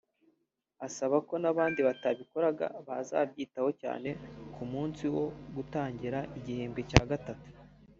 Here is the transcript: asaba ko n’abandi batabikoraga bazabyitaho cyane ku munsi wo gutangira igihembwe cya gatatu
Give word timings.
asaba 0.87 1.17
ko 1.27 1.33
n’abandi 1.43 1.79
batabikoraga 1.87 2.65
bazabyitaho 2.87 3.69
cyane 3.81 4.09
ku 4.53 4.63
munsi 4.71 5.03
wo 5.15 5.25
gutangira 5.55 6.19
igihembwe 6.37 6.81
cya 6.91 7.03
gatatu 7.11 7.47